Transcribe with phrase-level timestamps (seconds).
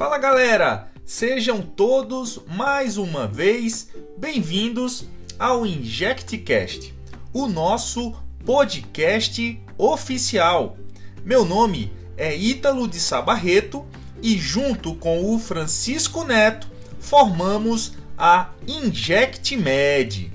[0.00, 5.04] Fala galera, sejam todos mais uma vez bem-vindos
[5.38, 6.94] ao InjectCast,
[7.34, 10.78] o nosso podcast oficial.
[11.22, 13.84] Meu nome é Ítalo de Sabarreto
[14.22, 16.66] e junto com o Francisco Neto
[16.98, 20.32] formamos a InjectMed,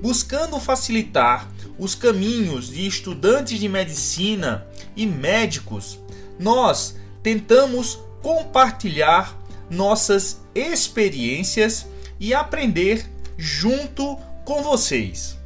[0.00, 1.46] buscando facilitar
[1.78, 4.66] os caminhos de estudantes de medicina
[4.96, 5.98] e médicos.
[6.38, 9.38] Nós tentamos compartilhar
[9.70, 11.86] nossas experiências
[12.18, 13.08] e aprender
[13.38, 15.38] junto com vocês.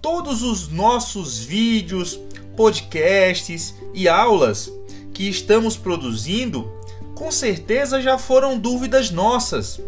[0.00, 2.18] Todos os nossos vídeos,
[2.56, 4.72] podcasts e aulas
[5.12, 6.72] que estamos produzindo,
[7.14, 9.78] com certeza já foram dúvidas nossas.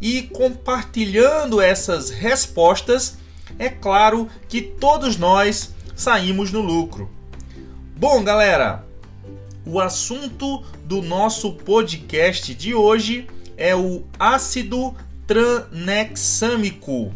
[0.00, 3.18] E compartilhando essas respostas,
[3.58, 7.10] é claro que todos nós saímos no lucro.
[7.94, 8.86] Bom, galera,
[9.66, 13.26] o assunto do nosso podcast de hoje
[13.56, 14.94] é o ácido
[15.26, 17.12] tranexâmico,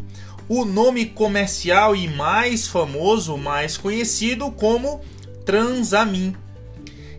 [0.49, 5.01] o nome comercial e mais famoso, mais conhecido como
[5.45, 6.35] Transamin.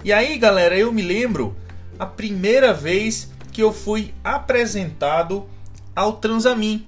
[0.03, 1.55] E aí, galera, eu me lembro
[1.99, 5.47] a primeira vez que eu fui apresentado
[5.95, 6.88] ao Transamin.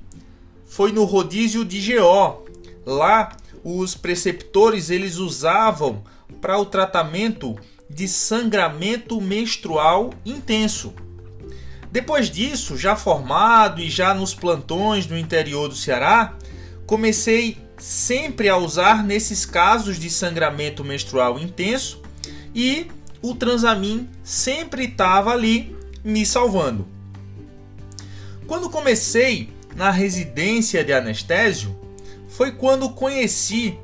[0.66, 2.46] Foi no rodízio de GO.
[2.86, 6.04] Lá, os preceptores eles usavam
[6.40, 7.56] para o tratamento
[7.94, 10.94] de sangramento menstrual intenso.
[11.92, 16.38] Depois disso, já formado e já nos plantões no interior do Ceará,
[16.86, 22.02] comecei sempre a usar nesses casos de sangramento menstrual intenso
[22.56, 22.88] e
[23.22, 26.88] o Transamin sempre estava ali me salvando.
[28.48, 31.78] Quando comecei na residência de anestésio,
[32.30, 33.78] foi quando conheci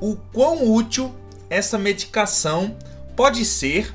[0.00, 1.14] o quão útil
[1.48, 2.76] essa medicação
[3.16, 3.92] pode ser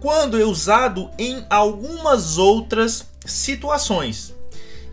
[0.00, 4.34] quando é usado em algumas outras situações.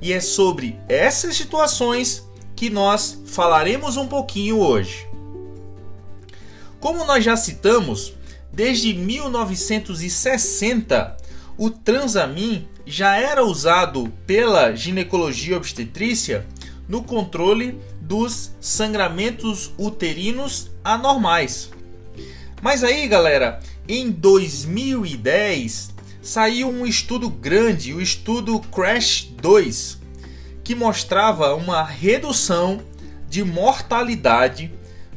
[0.01, 2.23] E é sobre essas situações
[2.55, 5.09] que nós falaremos um pouquinho hoje.
[6.79, 8.13] Como nós já citamos,
[8.51, 11.17] desde 1960
[11.57, 16.47] o Transamin já era usado pela ginecologia obstetrícia
[16.87, 21.69] no controle dos sangramentos uterinos anormais.
[22.61, 29.97] Mas aí, galera, em 2010 saiu um estudo grande, o estudo Crash 2,
[30.63, 32.81] que mostrava uma redução
[33.29, 34.71] de mortalidade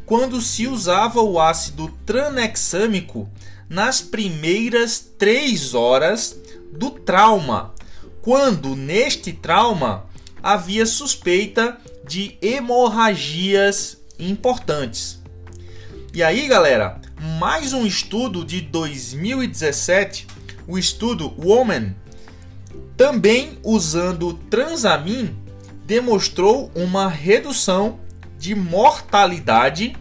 [0.06, 3.28] quando se usava o ácido tranexâmico
[3.69, 6.38] nas primeiras três horas
[6.72, 7.74] do trauma,
[8.20, 10.06] quando neste trauma
[10.41, 11.76] havia suspeita
[12.06, 15.20] de hemorragias importantes.
[16.14, 20.27] E aí, galera, mais um estudo de 2017,
[20.66, 21.94] o estudo Woman,
[22.97, 25.33] também usando transamin,
[25.87, 28.00] demonstrou uma redução
[28.41, 29.94] de mortalidade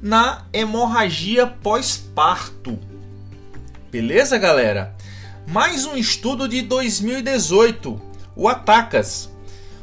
[0.00, 2.78] na hemorragia pós-parto.
[3.90, 4.96] Beleza, galera?
[5.46, 8.00] Mais um estudo de 2018,
[8.34, 9.30] o Atacas,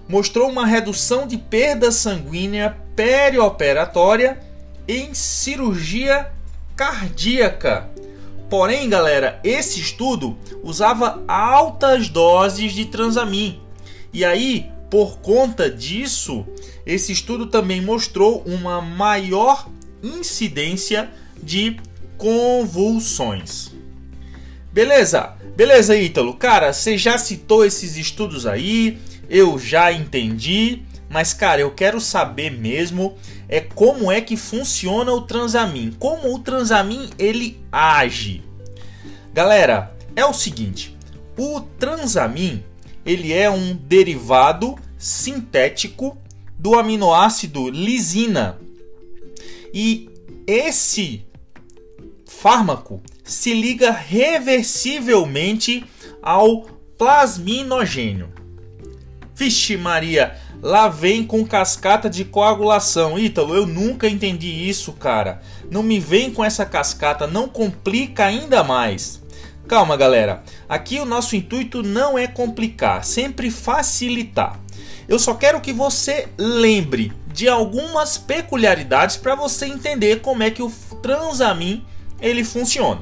[0.08, 4.40] mostrou uma redução de perda sanguínea perioperatória
[4.88, 6.32] em cirurgia
[6.84, 7.90] cardíaca.
[8.50, 13.62] Porém, galera, esse estudo usava altas doses de transamin.
[14.12, 16.46] E aí, por conta disso,
[16.86, 19.70] esse estudo também mostrou uma maior
[20.04, 21.10] incidência
[21.42, 21.78] de
[22.18, 23.72] convulsões.
[24.74, 25.36] Beleza?
[25.56, 26.34] Beleza, Ítalo?
[26.34, 28.98] Cara, você já citou esses estudos aí,
[29.30, 30.82] eu já entendi,
[31.14, 33.16] mas cara, eu quero saber mesmo
[33.48, 38.42] é como é que funciona o transamin, como o transamin ele age.
[39.32, 40.98] Galera, é o seguinte,
[41.38, 42.64] o transamin
[43.06, 46.18] ele é um derivado sintético
[46.58, 48.58] do aminoácido lisina.
[49.72, 50.10] E
[50.48, 51.24] esse
[52.26, 55.86] fármaco se liga reversivelmente
[56.24, 56.62] ao
[56.98, 58.34] plasminogênio.
[59.36, 63.20] Vixe Maria, Lá vem com cascata de coagulação.
[63.20, 65.42] Ítalo, eu nunca entendi isso, cara.
[65.70, 69.22] Não me vem com essa cascata, não complica ainda mais.
[69.68, 70.42] Calma, galera.
[70.70, 74.58] Aqui o nosso intuito não é complicar, sempre facilitar.
[75.06, 80.64] Eu só quero que você lembre de algumas peculiaridades para você entender como é que
[80.64, 80.72] o
[81.02, 81.86] transamin
[82.22, 83.02] ele funciona.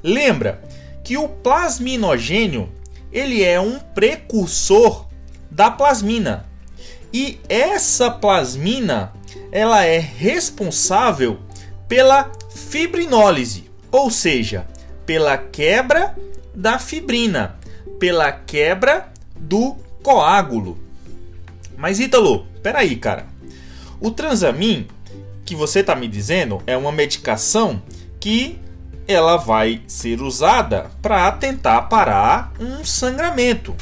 [0.00, 0.62] Lembra
[1.02, 2.72] que o plasminogênio
[3.10, 5.06] ele é um precursor
[5.50, 6.53] da plasmina.
[7.14, 9.12] E essa plasmina,
[9.52, 11.38] ela é responsável
[11.86, 14.66] pela fibrinólise, ou seja,
[15.06, 16.16] pela quebra
[16.52, 17.56] da fibrina,
[18.00, 20.76] pela quebra do coágulo.
[21.76, 23.26] Mas Ítalo, peraí, cara.
[24.00, 24.88] O Transamin,
[25.44, 27.80] que você está me dizendo, é uma medicação
[28.18, 28.58] que
[29.06, 33.72] ela vai ser usada para tentar parar um sangramento.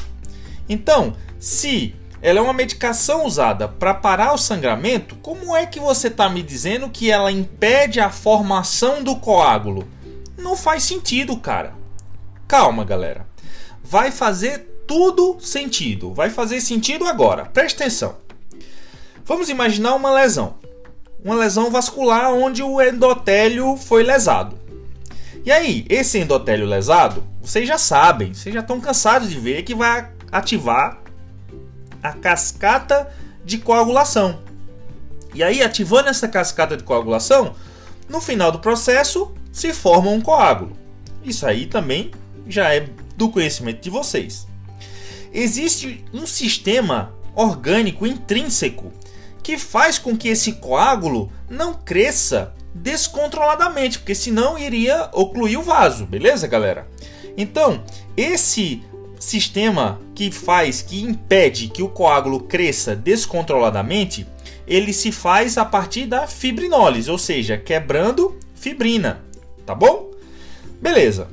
[0.69, 6.07] Então, se ela é uma medicação usada para parar o sangramento, como é que você
[6.07, 9.85] está me dizendo que ela impede a formação do coágulo?
[10.37, 11.73] Não faz sentido, cara.
[12.47, 13.27] Calma, galera.
[13.83, 16.13] Vai fazer tudo sentido.
[16.13, 17.43] Vai fazer sentido agora.
[17.43, 18.15] Presta atenção.
[19.25, 20.55] Vamos imaginar uma lesão.
[21.21, 24.57] Uma lesão vascular onde o endotélio foi lesado.
[25.45, 29.75] E aí, esse endotélio lesado, vocês já sabem, vocês já estão cansados de ver que
[29.75, 31.02] vai ativar
[32.03, 33.09] a cascata
[33.45, 34.41] de coagulação.
[35.33, 37.55] E aí, ativando essa cascata de coagulação,
[38.07, 40.75] no final do processo se forma um coágulo.
[41.23, 42.11] Isso aí também
[42.47, 44.47] já é do conhecimento de vocês.
[45.31, 48.91] Existe um sistema orgânico intrínseco
[49.41, 56.05] que faz com que esse coágulo não cresça descontroladamente, porque senão iria ocluir o vaso,
[56.05, 56.87] beleza, galera?
[57.37, 57.83] Então,
[58.15, 58.83] esse
[59.23, 64.27] sistema que faz, que impede que o coágulo cresça descontroladamente,
[64.67, 69.23] ele se faz a partir da fibrinólise, ou seja, quebrando fibrina,
[69.65, 70.11] tá bom?
[70.81, 71.29] Beleza.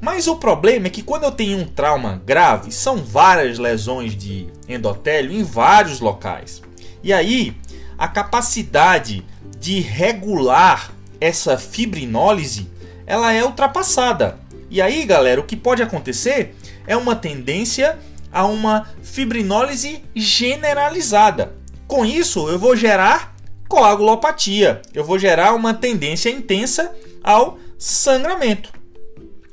[0.00, 4.48] Mas o problema é que quando eu tenho um trauma grave, são várias lesões de
[4.68, 6.62] endotélio em vários locais.
[7.02, 7.56] E aí,
[7.96, 9.24] a capacidade
[9.58, 12.68] de regular essa fibrinólise,
[13.06, 14.38] ela é ultrapassada.
[14.74, 17.96] E aí, galera, o que pode acontecer é uma tendência
[18.32, 21.54] a uma fibrinólise generalizada.
[21.86, 23.36] Com isso, eu vou gerar
[23.68, 26.92] coagulopatia, eu vou gerar uma tendência intensa
[27.22, 28.72] ao sangramento.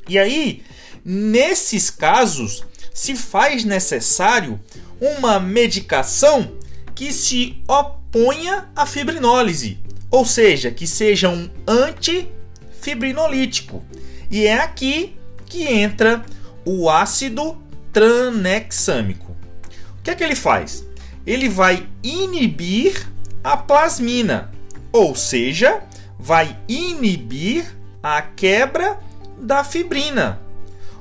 [0.10, 0.64] E aí,
[1.06, 4.60] nesses casos, se faz necessário
[5.00, 6.54] uma medicação
[6.96, 9.78] que se oponha à fibrinólise,
[10.10, 13.86] ou seja, que seja um antifibrinolítico.
[14.31, 16.24] E é aqui que entra
[16.66, 17.62] o ácido
[17.92, 19.36] tranexâmico.
[20.00, 20.86] O que é que ele faz?
[21.28, 23.07] Ele vai inibir
[23.44, 24.50] a plasmina,
[24.92, 25.83] ou seja,
[26.18, 28.98] vai inibir a quebra
[29.38, 30.39] da fibrina.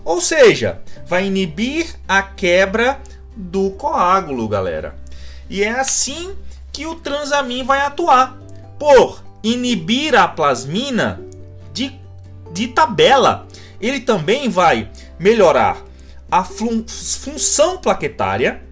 [0.05, 3.01] Ou seja, vai inibir a quebra
[3.37, 4.97] do coágulo, galera.
[5.49, 6.35] E é assim
[6.73, 8.37] que o transamin vai atuar.
[8.79, 11.30] Por inibir a plasmina
[12.53, 13.47] de tabela,
[13.81, 15.83] ele também vai melhorar
[16.31, 18.63] a fun função plaquetária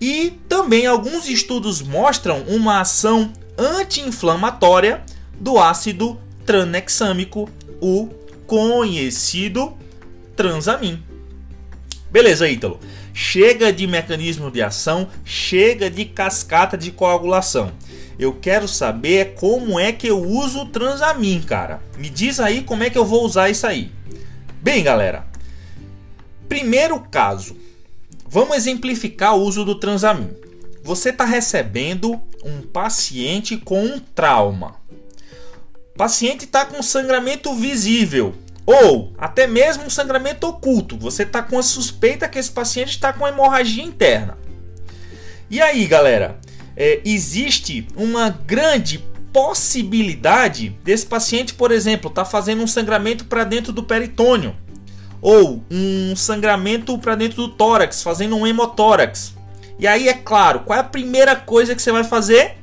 [0.00, 5.02] e também alguns estudos mostram uma ação anti-inflamatória
[5.38, 7.48] do ácido tranexâmico,
[7.80, 8.08] o
[8.46, 9.76] conhecido
[10.36, 11.02] transamin.
[12.10, 12.78] Beleza, Ítalo.
[13.12, 17.72] Chega de mecanismo de ação, chega de cascata de coagulação.
[18.18, 21.82] Eu quero saber como é que eu uso o Transamin, cara.
[21.98, 23.90] Me diz aí como é que eu vou usar isso aí.
[24.62, 25.26] Bem, galera.
[26.48, 27.56] Primeiro caso.
[28.28, 30.30] Vamos exemplificar o uso do Transamin.
[30.82, 34.76] Você está recebendo um paciente com um trauma.
[35.94, 38.34] O paciente está com sangramento visível
[38.66, 40.96] ou até mesmo um sangramento oculto.
[40.98, 44.38] Você está com a suspeita que esse paciente está com hemorragia interna.
[45.50, 46.38] E aí, galera,
[46.76, 53.72] é, existe uma grande possibilidade desse paciente, por exemplo, tá fazendo um sangramento para dentro
[53.72, 54.54] do peritônio
[55.20, 59.34] ou um sangramento para dentro do tórax, fazendo um hemotórax.
[59.78, 62.58] E aí, é claro, qual é a primeira coisa que você vai fazer?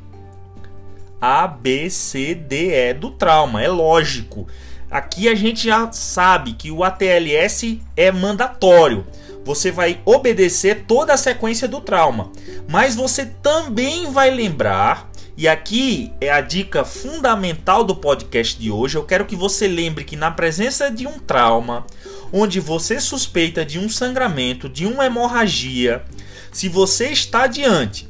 [1.19, 4.47] A, B, C, D, E do trauma, é lógico.
[4.91, 9.05] Aqui a gente já sabe que o ATLS é mandatório.
[9.43, 12.31] Você vai obedecer toda a sequência do trauma,
[12.69, 18.97] mas você também vai lembrar e aqui é a dica fundamental do podcast de hoje.
[18.97, 21.85] Eu quero que você lembre que na presença de um trauma,
[22.31, 26.03] onde você suspeita de um sangramento, de uma hemorragia,
[26.51, 28.07] se você está diante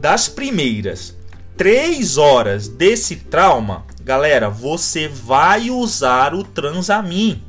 [0.00, 1.16] das primeiras
[1.56, 7.40] três horas desse trauma, Galera, você vai usar o Transamin.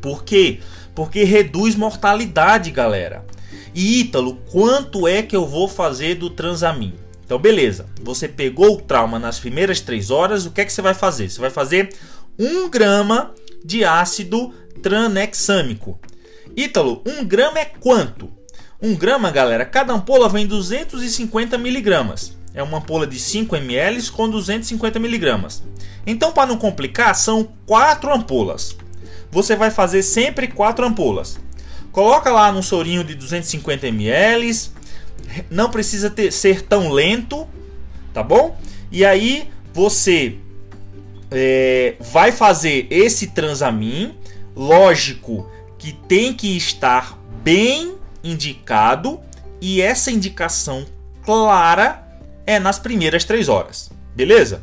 [0.00, 0.58] Por quê?
[0.60, 3.24] Porque reduz mortalidade, galera.
[3.74, 6.94] E Ítalo, quanto é que eu vou fazer do Transamin?
[7.24, 7.86] Então, beleza.
[8.02, 11.28] Você pegou o trauma nas primeiras três horas, o que é que você vai fazer?
[11.28, 11.92] Você vai fazer
[12.38, 13.34] 1 grama
[13.64, 15.98] de ácido tranexâmico.
[16.56, 18.30] Ítalo, 1 grama é quanto?
[18.80, 24.30] 1 grama, galera, cada ampola vem 250 miligramas é uma ampola de 5 ml com
[24.30, 25.60] 250 mg.
[26.06, 28.74] Então, para não complicar, são 4 ampolas.
[29.30, 31.38] Você vai fazer sempre 4 ampolas.
[31.92, 34.70] Coloca lá num sorinho de 250 ml.
[35.50, 37.46] Não precisa ter, ser tão lento,
[38.12, 38.58] tá bom?
[38.90, 40.36] E aí você
[41.30, 44.14] é, vai fazer esse transamin.
[44.54, 49.20] Lógico que tem que estar bem indicado
[49.60, 50.84] e essa indicação
[51.24, 52.06] clara
[52.46, 54.62] é nas primeiras três horas, beleza?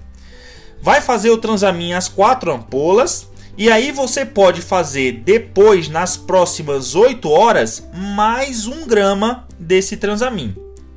[0.82, 6.96] Vai fazer o transamin às quatro ampolas e aí você pode fazer depois, nas próximas
[6.96, 10.56] 8 horas, mais um grama desse transamin.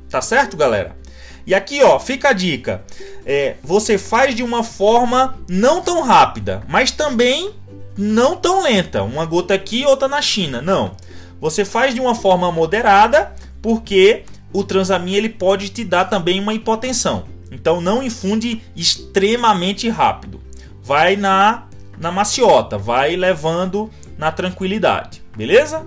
[0.09, 0.97] Tá certo, galera?
[1.45, 2.83] E aqui, ó, fica a dica.
[3.25, 7.51] É, você faz de uma forma não tão rápida, mas também
[7.95, 9.03] não tão lenta.
[9.03, 10.61] Uma gota aqui, outra na China.
[10.61, 10.95] Não.
[11.39, 16.53] Você faz de uma forma moderada, porque o transamin ele pode te dar também uma
[16.53, 17.25] hipotensão.
[17.51, 20.41] Então não infunde extremamente rápido.
[20.83, 21.66] Vai na
[21.99, 25.85] na maciota, vai levando na tranquilidade, beleza?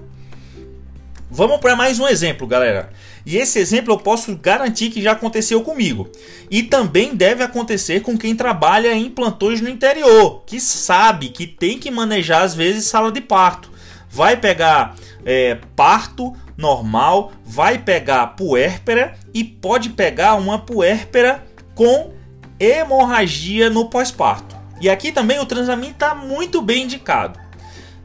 [1.31, 2.91] Vamos para mais um exemplo, galera.
[3.25, 6.11] E esse exemplo eu posso garantir que já aconteceu comigo.
[6.51, 11.79] E também deve acontecer com quem trabalha em plantões no interior, que sabe que tem
[11.79, 13.71] que manejar às vezes sala de parto.
[14.11, 21.45] Vai pegar é, parto normal, vai pegar puérpera e pode pegar uma puérpera
[21.77, 22.13] com
[22.59, 24.60] hemorragia no pós-parto.
[24.81, 27.39] E aqui também o Transamin está muito bem indicado.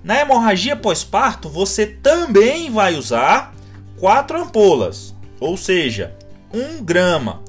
[0.04, 3.56] Na hemorragia pós-parto, você também vai usar
[3.98, 6.16] quatro ampolas, ou seja,
[6.54, 7.42] 1 grama,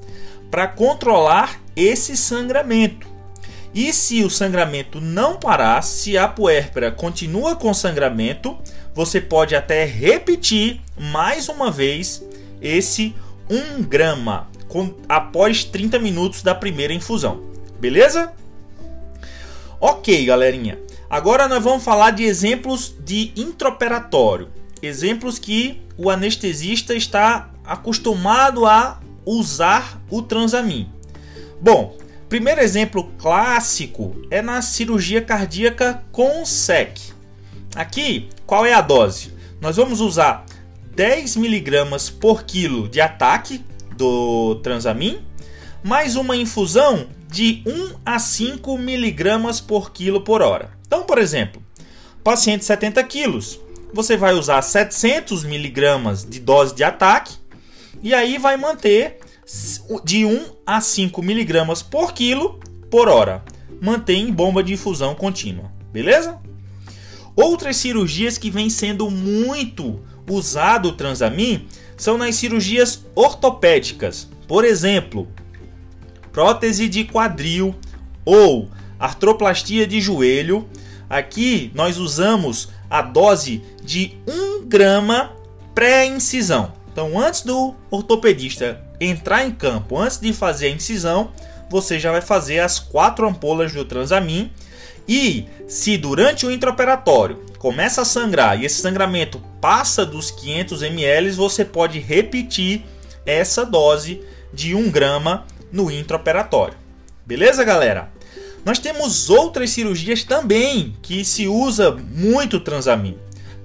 [0.50, 3.06] para controlar esse sangramento.
[3.74, 8.56] E se o sangramento não parar, se a puérpera continua com sangramento,
[8.94, 12.24] você pode até repetir mais uma vez
[12.62, 13.14] esse
[13.50, 17.42] 1 grama com, após 30 minutos da primeira infusão.
[17.78, 18.32] Beleza?
[19.80, 20.78] Ok, galerinha.
[21.08, 24.48] Agora nós vamos falar de exemplos de intraoperatório.
[24.82, 30.88] Exemplos que o anestesista está acostumado a usar o transamin.
[31.60, 31.96] Bom,
[32.28, 36.98] primeiro exemplo clássico é na cirurgia cardíaca com SEC.
[37.74, 39.32] Aqui, qual é a dose?
[39.60, 40.46] Nós vamos usar
[40.94, 43.62] 10 miligramas por quilo de ataque
[43.96, 45.20] do transamin,
[45.82, 47.06] mais uma infusão
[47.36, 50.70] de 1 a 5 miligramas por quilo por hora.
[50.86, 51.62] Então, por exemplo,
[52.24, 53.60] paciente 70 quilos,
[53.92, 57.34] você vai usar 700 miligramas de dose de ataque
[58.02, 59.18] e aí vai manter
[60.02, 62.58] de 1 a 5 miligramas por quilo
[62.90, 63.44] por hora.
[63.82, 66.40] Mantém bomba de infusão contínua, beleza?
[67.36, 74.26] Outras cirurgias que vem sendo muito usado o transamin são nas cirurgias ortopédicas.
[74.48, 75.28] Por exemplo,
[76.36, 77.74] prótese de quadril
[78.22, 78.68] ou
[79.00, 80.68] artroplastia de joelho.
[81.08, 85.32] Aqui nós usamos a dose de 1 grama
[85.74, 86.74] pré-incisão.
[86.92, 91.30] Então, antes do ortopedista entrar em campo, antes de fazer a incisão,
[91.70, 94.52] você já vai fazer as quatro ampolas do Transamin.
[95.08, 101.30] E se durante o intraoperatório começa a sangrar e esse sangramento passa dos 500 ml,
[101.30, 102.84] você pode repetir
[103.24, 104.20] essa dose
[104.52, 106.74] de 1 grama no intraoperatório.
[107.26, 108.10] Beleza, galera?
[108.64, 113.18] Nós temos outras cirurgias também que se usa muito transamin.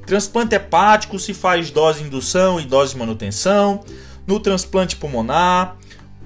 [0.06, 3.84] Transplante hepático se faz dose indução e dose manutenção,
[4.28, 5.78] no transplante pulmonar,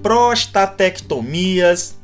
[0.02, 1.96] prostatectomias,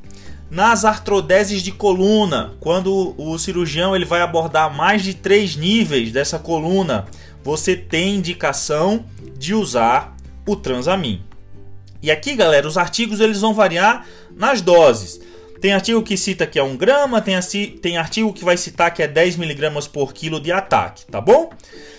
[0.49, 6.39] nas artrodeses de coluna, quando o cirurgião ele vai abordar mais de três níveis dessa
[6.39, 7.07] coluna,
[7.43, 9.05] você tem indicação
[9.37, 10.15] de usar
[10.47, 11.23] o transamin.
[12.03, 15.21] E aqui, galera, os artigos eles vão variar nas doses.
[15.61, 17.39] Tem artigo que cita que é 1 grama, tem,
[17.81, 21.51] tem artigo que vai citar que é 10 miligramas por quilo de ataque, tá bom?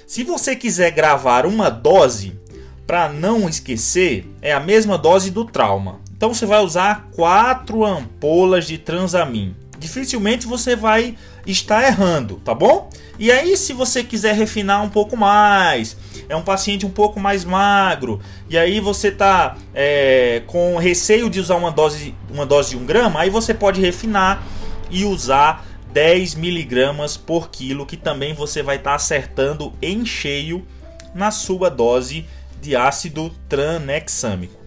[0.06, 2.38] Se você quiser gravar uma dose,
[2.86, 6.02] para não esquecer, é a mesma dose do trauma.
[6.16, 9.56] Então você vai usar 4 ampolas de transamin.
[9.84, 12.90] Dificilmente você vai estar errando, tá bom?
[13.20, 15.98] E aí, se você quiser refinar um pouco mais,
[16.30, 21.38] é um paciente um pouco mais magro, e aí você tá é, com receio de
[21.38, 24.42] usar uma dose, uma dose de 1 grama, aí você pode refinar
[24.90, 30.66] e usar 10 miligramas por quilo, que também você vai estar tá acertando em cheio
[31.14, 32.26] na sua dose
[32.62, 34.58] de ácido tranexâmico.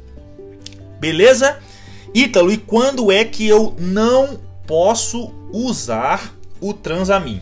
[1.01, 1.59] Beleza?
[2.15, 7.41] Ítalo, e quando é que eu não posso usar o transamin?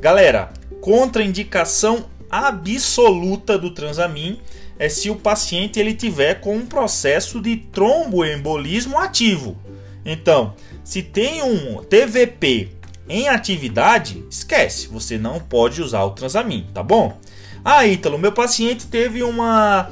[0.00, 4.38] Galera, contraindicação absoluta do transamin
[4.78, 9.56] é se o paciente ele tiver com um processo de tromboembolismo ativo.
[10.04, 12.70] Então, se tem um TVP
[13.08, 17.18] em atividade, esquece, você não pode usar o transamin, tá bom?
[17.64, 19.90] Ah, Ítalo, meu paciente teve uma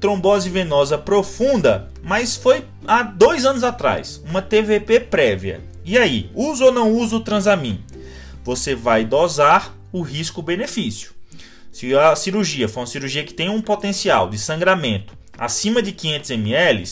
[0.00, 5.60] trombose venosa profunda, mas foi há dois anos atrás, uma TVP prévia.
[5.84, 7.82] E aí, uso ou não uso o transamin?
[8.44, 11.12] Você vai dosar o risco-benefício.
[11.72, 16.30] Se a cirurgia for uma cirurgia que tem um potencial de sangramento acima de 500
[16.30, 16.84] ml,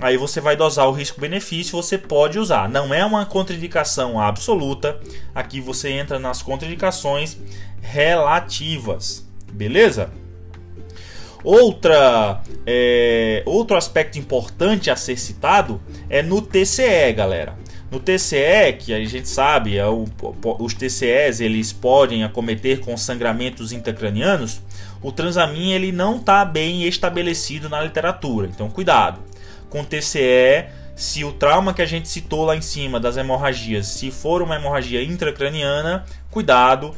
[0.00, 2.68] aí você vai dosar o risco-benefício, você pode usar.
[2.68, 4.98] Não é uma contraindicação absoluta.
[5.34, 7.36] Aqui você entra nas contraindicações
[7.80, 10.10] relativas, beleza?
[11.44, 15.80] Outra, é, outro aspecto importante a ser citado
[16.10, 17.56] é no TCE, galera.
[17.90, 20.06] No TCE, que a gente sabe, é o,
[20.58, 24.60] os TCEs eles podem acometer com sangramentos intracranianos,
[25.00, 28.48] o transamin ele não está bem estabelecido na literatura.
[28.48, 29.20] Então, cuidado.
[29.70, 30.66] Com TCE,
[30.96, 34.56] se o trauma que a gente citou lá em cima das hemorragias, se for uma
[34.56, 36.92] hemorragia intracraniana, cuidado,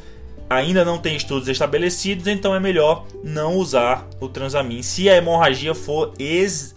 [0.48, 5.74] ainda não tem estudos estabelecidos, então é melhor não usar o transamin se a hemorragia
[5.74, 6.74] for ex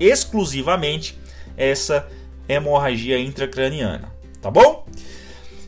[0.00, 1.18] exclusivamente
[1.56, 2.06] essa
[2.48, 4.86] hemorragia intracraniana, tá bom?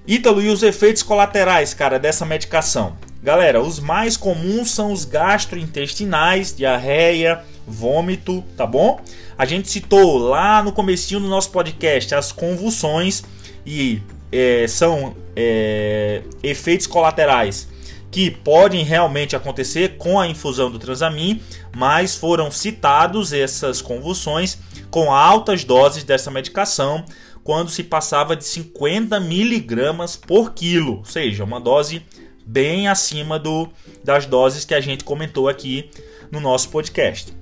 [0.06, 2.96] Ítalo, e os efeitos colaterais, cara, dessa medicação?
[3.22, 9.00] Galera, os mais comuns são os gastrointestinais, diarreia, vômito, tá bom?
[9.36, 13.22] A gente citou lá no comecinho do nosso podcast as convulsões
[13.66, 14.00] e
[14.32, 17.68] é, são é, efeitos colaterais
[18.10, 21.42] que podem realmente acontecer com a infusão do transamin,
[21.76, 24.58] mas foram citados essas convulsões
[24.90, 27.04] com altas doses dessa medicação
[27.44, 32.02] quando se passava de 50 miligramas por quilo, ou seja, uma dose
[32.44, 33.68] bem acima do,
[34.02, 35.90] das doses que a gente comentou aqui
[36.30, 37.32] no nosso podcast.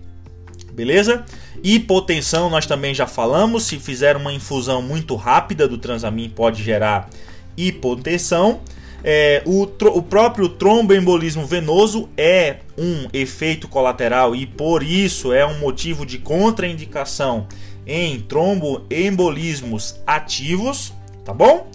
[0.72, 1.24] Beleza?
[1.62, 7.08] Hipotensão nós também já falamos, se fizer uma infusão muito rápida do transamin pode gerar
[7.56, 8.60] hipotensão.
[9.04, 15.58] É, o, o próprio tromboembolismo venoso é um efeito colateral e por isso é um
[15.58, 17.46] motivo de contraindicação
[17.86, 20.92] em tromboembolismos ativos,
[21.24, 21.70] tá bom?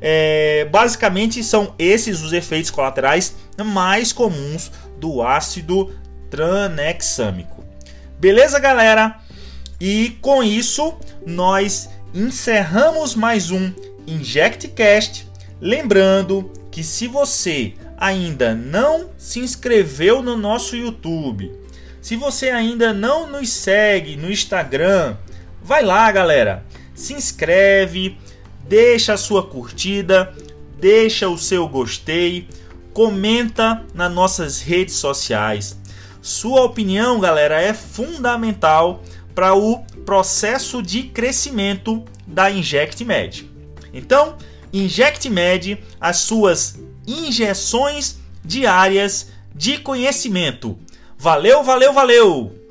[0.00, 5.94] É, basicamente são esses os efeitos colaterais mais comuns do ácido
[6.28, 7.64] tranexâmico.
[8.18, 9.20] Beleza, galera?
[9.80, 10.94] E com isso
[11.24, 13.72] nós encerramos mais um
[14.06, 15.28] InjectCast.
[15.60, 21.52] Lembrando que se você ainda não se inscreveu no nosso YouTube,
[22.00, 25.16] se você ainda não nos segue no Instagram,
[25.62, 26.64] vai lá, galera.
[26.94, 28.18] Se inscreve,
[28.66, 30.34] deixa a sua curtida,
[30.80, 32.48] deixa o seu gostei,
[32.92, 35.78] comenta nas nossas redes sociais.
[36.22, 39.02] Sua opinião, galera, é fundamental
[39.34, 43.50] para o processo de crescimento da InjectMed.
[43.92, 44.36] Então,
[44.72, 50.78] InjectMed, as suas injeções diárias de conhecimento.
[51.18, 52.61] Valeu, valeu, valeu!